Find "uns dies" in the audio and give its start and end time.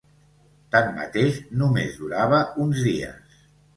2.65-3.37